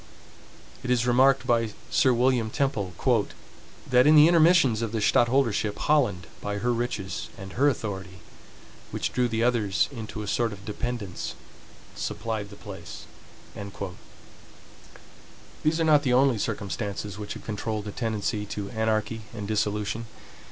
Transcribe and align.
It 0.81 0.89
is 0.89 1.05
remarked 1.05 1.45
by 1.45 1.73
Sir 1.91 2.11
William 2.11 2.49
Temple, 2.49 2.91
"that 3.87 4.07
in 4.07 4.15
the 4.15 4.27
intermissions 4.27 4.81
of 4.81 4.93
the 4.93 4.97
stadtholdership, 4.99 5.77
Holland, 5.77 6.25
by 6.41 6.57
her 6.57 6.73
riches 6.73 7.29
and 7.37 7.53
her 7.53 7.69
authority, 7.69 8.19
which 8.89 9.13
drew 9.13 9.27
the 9.27 9.43
others 9.43 9.89
into 9.91 10.23
a 10.23 10.27
sort 10.27 10.53
of 10.53 10.65
dependence, 10.65 11.35
supplied 11.95 12.49
the 12.49 12.55
place." 12.55 13.05
These 15.63 15.79
are 15.79 15.83
not 15.83 16.01
the 16.01 16.13
only 16.13 16.39
circumstances 16.39 17.19
which 17.19 17.35
have 17.35 17.45
controlled 17.45 17.85
the 17.85 17.91
tendency 17.91 18.47
to 18.47 18.71
anarchy 18.71 19.21
and 19.35 19.47
dissolution. 19.47 20.07